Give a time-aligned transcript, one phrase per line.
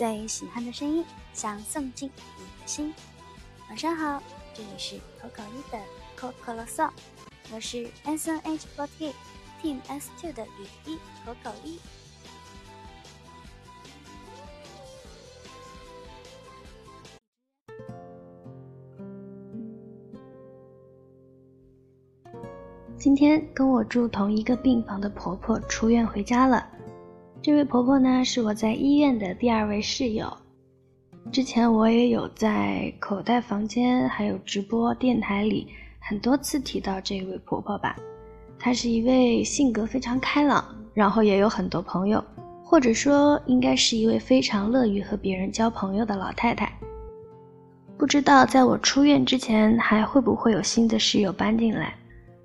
[0.00, 2.94] 最喜欢的声音，想送进你的心。
[3.68, 4.22] 晚上好，
[4.54, 5.78] 这里是可口一的
[6.16, 6.88] 口口啰嗦，
[7.52, 9.12] 我是 S N H forty
[9.62, 11.78] Team S two 的雨衣可口一。
[22.96, 26.79] 今天跟我住同一个病房的婆婆出院回家了。
[27.42, 30.30] 这位婆婆呢，是我在医院的第二位室友。
[31.32, 35.66] 之前我也有在口袋房间还有直播电台里
[36.00, 37.96] 很多次提到这位婆婆吧。
[38.58, 42.22] 她是一位性格非常开朗，然后也有很多朋友，
[42.62, 46.70] 或者说应该是一位非常乐于和别人交朋友的老太太。
[47.96, 51.94] 不知道在我出院之前还会不会有新的室友搬进来？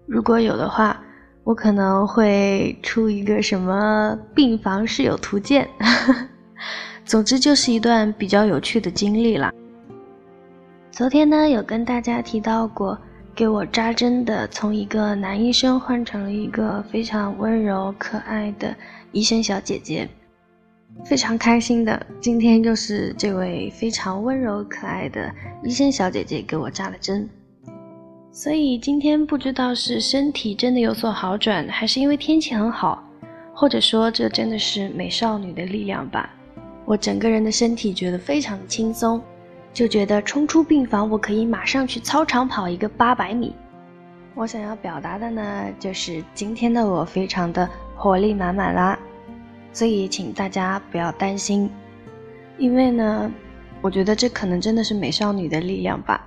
[0.06, 1.04] 如果有的话，
[1.46, 5.70] 我可能会出一个什么病房室友图鉴。
[7.06, 9.54] 总之就是一段比较有趣的经历啦。
[10.92, 12.98] 昨天呢，有跟大家提到过，
[13.36, 18.76] 给我扎针的从一个男医生换成了一个非常温柔可爱的
[19.12, 20.09] 医生小姐姐，
[21.06, 22.04] 非常开心的。
[22.20, 25.32] 今天就是这位非常温柔可爱的
[25.64, 27.30] 医生小姐姐给我扎了针。
[28.38, 33.02] 所以今天不知道是身体真的有所好转，还是因为天气很好，
[33.53, 36.30] 或者说这真的是美少女的力量吧。
[36.83, 39.22] 我整个人的身体觉得非常的轻松，
[39.73, 43.56] 就觉得冲出病房，我可以马上去操场跑一个八百米。
[44.33, 49.00] 我想要表达的呢，就是今天的我非常的活力满满啦。
[49.72, 51.69] 所以请大家不要担心，
[52.58, 53.31] 因为呢。
[53.86, 56.25] 我觉得这可能真的是美少女的力量吧。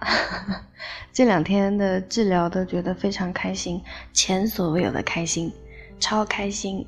[1.12, 5.52] 这两天的治疗都觉得非常开心，前所未有的开心，
[5.98, 6.86] 超开心。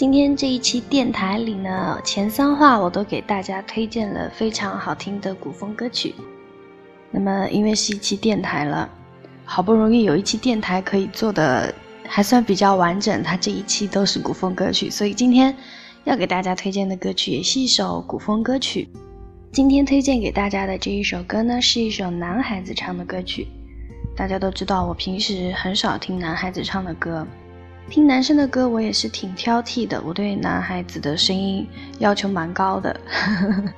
[0.00, 6.14] 今天这一期电台里呢，前三话我都给大家推荐了非常好听的古风歌曲。
[7.10, 8.88] 那么因为是一期电台了，
[9.44, 11.70] 好不容易有一期电台可以做的
[12.08, 15.54] 还算比较完整，它这一期都是古风歌曲，所以今天
[16.04, 18.88] 要给大家推荐的歌曲也是一首古风歌曲。
[19.52, 23.46] 今天推荐给大家的这一首歌呢，是一首男孩子唱的歌曲。
[24.16, 27.26] 大家都知道，我平时很少听男孩子唱的歌。
[27.90, 30.00] 听男生的歌，我也是挺挑剔的。
[30.06, 31.66] 我对男孩子的声音
[31.98, 32.98] 要求蛮高的。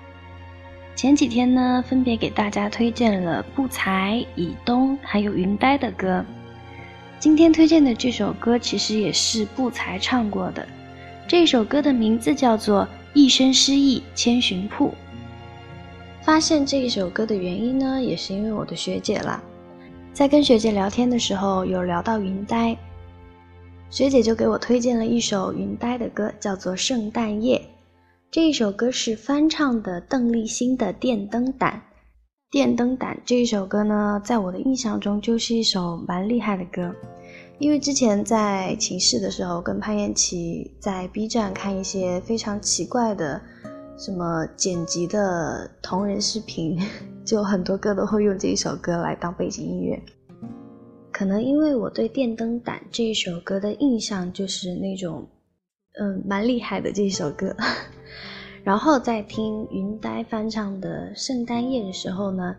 [0.94, 6.22] 前几天呢，分别给大家推荐了不才、以东还有云呆的歌。
[7.18, 10.68] 今天推荐的这首歌，其实也是不才唱过的。
[11.26, 12.82] 这首歌的名字叫做
[13.14, 14.88] 《一生失意千寻瀑》。
[16.22, 19.42] 发现这一首歌的原因呢，也是因为我的学姐啦。
[20.12, 22.76] 在跟学姐聊天的时候，有聊到云呆。
[23.92, 27.58] 学姐就给我推荐了一首云呆的歌，叫做《圣诞夜》。
[28.30, 31.72] 这一首歌是翻唱的邓丽欣的《电灯胆》。
[32.50, 36.90] 《电灯胆》这一首歌呢，在我的印象中就是一首蛮厉害的歌。
[37.58, 43.38] 因为之前在寝室的时候，跟潘彦琪在 B 站看一些非常奇怪的
[43.98, 46.80] 什么剪辑的同人视频，
[47.26, 50.02] 就很多歌都会用这一首歌来当背景音乐。
[51.12, 55.28] 可能因为我对《电灯胆》这一首歌的印象就是那种，
[56.00, 57.54] 嗯，蛮厉害的这一首歌。
[58.64, 62.56] 然后在听云呆翻唱的《圣诞夜》的时候呢，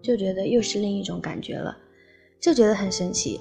[0.00, 1.76] 就觉得又是另一种感觉了，
[2.40, 3.40] 就觉得很神奇。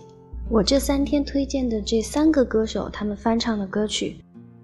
[0.49, 4.15] 我这三天推荐的这三个歌手，他们翻唱的歌曲，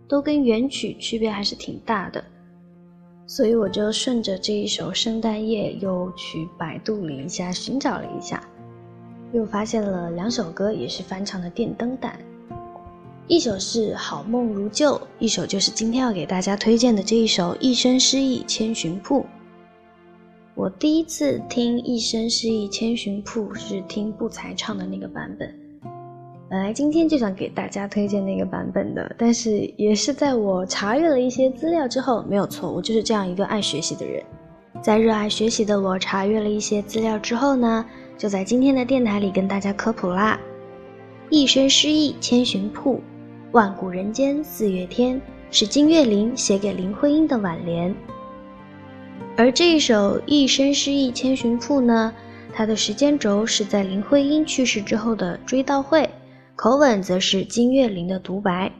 [0.07, 2.23] 都跟原曲区别还是挺大的，
[3.27, 8.41] 所以我就顺着这一首《圣诞夜》又去百度了一下，寻找了一下。
[9.33, 12.13] 又发现了两首歌，也是翻唱的《电灯胆》，
[13.27, 19.21] 一首是《好梦如旧》，一首就是今天要给大家推荐的这一首《一生失意千寻瀑》。
[20.53, 25.51] 我第一次听《一生失意千寻瀑》是听不才唱的那个版本，
[26.47, 34.23] 本来今天就想给大家推荐那个版本的，但是也是在我查阅了一些资料之后，没有错，我就是这样一个爱学习的人，
[34.79, 37.83] 在热爱学习的我查阅了一些资料之后呢。
[38.17, 40.39] 就在今天的电台里跟大家科普啦，
[41.29, 42.95] 《一生失意千寻瀑》，
[43.51, 45.19] 万古人间四月天
[45.51, 47.93] 是金岳霖写给林徽因的挽联。
[49.35, 52.13] 而这一首《一生失意千寻瀑》呢，
[52.53, 56.07] 它的时间轴是在林徽因去世之后的追悼会，
[56.55, 58.71] 口吻则是金岳霖的独白。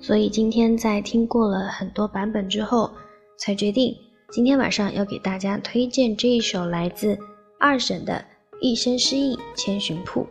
[0.00, 2.90] 所以今天在听过了很多版本之后，
[3.38, 3.94] 才决定
[4.32, 7.16] 今天晚上要给大家推荐这一首来自
[7.60, 8.14] 二审的
[8.62, 10.24] 《一生诗意千寻瀑》。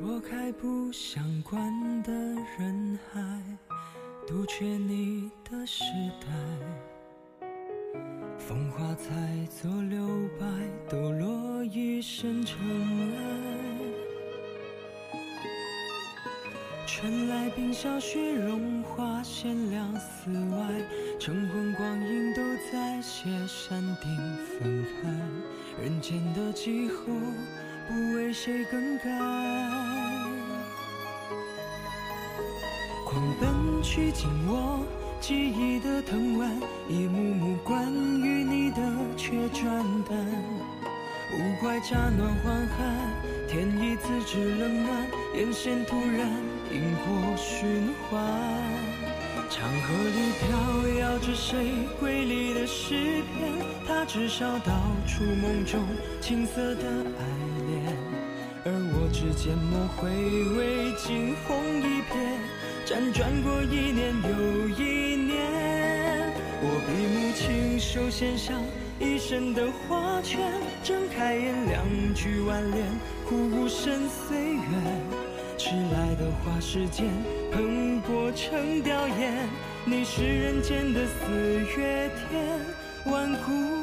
[0.00, 2.10] 拨开不相关的
[2.58, 3.20] 人海，
[4.26, 5.84] 杜绝你的时
[6.18, 7.46] 代。
[8.38, 9.10] 风华在
[9.50, 10.08] 做留
[10.40, 10.46] 白，
[10.88, 12.58] 抖落一身尘
[13.18, 13.87] 埃。
[16.90, 20.66] 春来冰消雪融化，贤良寺外，
[21.20, 22.42] 晨昏光影都
[22.72, 24.16] 在写山顶
[24.58, 25.82] 分开。
[25.82, 27.04] 人间的气候。
[27.90, 29.04] 不为谁更改，
[33.06, 34.80] 狂奔去紧握
[35.22, 36.54] 记忆的藤蔓，
[36.86, 38.76] 一幕幕关于你的
[39.16, 40.18] 却转淡。
[41.32, 42.76] 无怪乍暖还寒，
[43.48, 46.28] 天意自知冷暖，眼线突然
[46.72, 48.22] 因果循环。
[49.50, 50.46] 长河里飘
[51.00, 53.52] 摇着谁瑰丽的诗篇？
[53.86, 54.72] 它至少道
[55.06, 55.80] 出梦中
[56.20, 57.24] 青涩的爱
[57.66, 57.96] 恋。
[58.64, 60.10] 而我只缄默回
[60.58, 62.12] 味，惊鸿一瞥，
[62.84, 65.36] 辗转过一年又一年。
[66.60, 68.60] 我闭目亲手献上
[69.00, 70.38] 一生的画卷，
[70.84, 72.84] 睁开眼两句挽联，
[73.26, 75.27] 哭无声岁月。
[75.58, 77.04] 迟来的花时间，
[77.50, 79.48] 喷薄成凋艳。
[79.84, 81.34] 你是人间的四
[81.76, 82.60] 月天，
[83.06, 83.77] 万古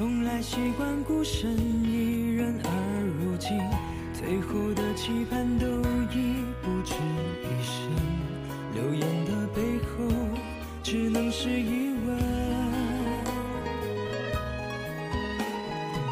[0.00, 1.54] 从来习惯孤身
[1.84, 2.70] 一人，而
[3.20, 3.60] 如今
[4.14, 5.66] 最后的期盼都
[6.10, 6.94] 已不止
[7.44, 7.76] 一生。
[8.72, 10.08] 流言的背后，
[10.82, 12.18] 只能是疑问。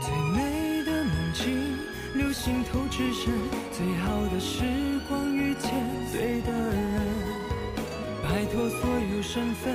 [0.02, 1.48] 最美的梦境，
[2.14, 3.32] 流星透至深。
[3.72, 4.64] 最好的时
[5.08, 5.72] 光，遇见
[6.12, 7.00] 对的人。
[8.22, 8.80] 摆脱所
[9.16, 9.74] 有身份，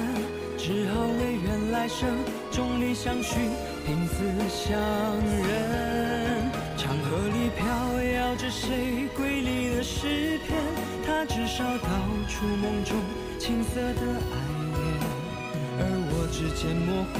[0.55, 2.07] 只好唯愿来生
[2.51, 3.49] 众里相寻。
[3.85, 4.79] 凭死相
[5.45, 10.57] 认，长河里飘摇着谁瑰丽的诗篇？
[11.05, 11.89] 他至少道
[12.29, 12.95] 出梦中
[13.37, 14.01] 青涩的
[14.31, 14.35] 爱
[14.77, 14.83] 恋，
[15.79, 17.19] 而我只缄默回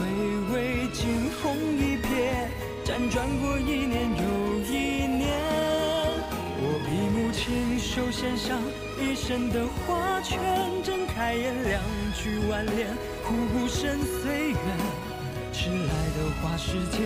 [0.56, 1.44] 味，惊鸿
[1.77, 2.07] 一瞥，
[2.86, 4.24] 辗转过一年又
[4.63, 5.27] 一年。
[6.65, 8.57] 我闭目亲手献上
[9.01, 10.39] 一生的花圈，
[10.81, 11.81] 睁开眼两
[12.15, 12.88] 句挽联，
[13.21, 14.56] 苦无声岁月。
[15.53, 17.01] 迟来的花时间，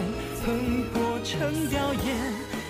[0.45, 2.15] 喷薄成凋艳。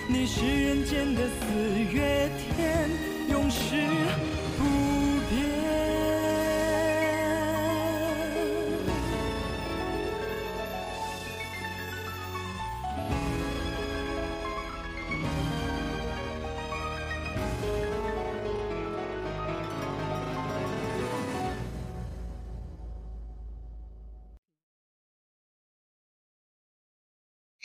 [0.08, 2.90] 你是人间的四月天，
[3.30, 3.76] 永世
[4.58, 4.64] 不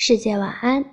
[0.06, 0.84] 世界晚安，